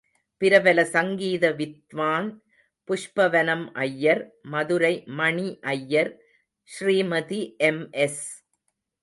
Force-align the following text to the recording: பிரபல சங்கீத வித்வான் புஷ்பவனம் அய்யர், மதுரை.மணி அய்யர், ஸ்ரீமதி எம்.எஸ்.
பிரபல 0.41 0.83
சங்கீத 0.85 1.51
வித்வான் 1.51 2.29
புஷ்பவனம் 2.87 3.65
அய்யர், 3.75 4.23
மதுரை.மணி 4.41 5.47
அய்யர், 5.63 6.11
ஸ்ரீமதி 6.69 7.41
எம்.எஸ். 7.59 8.23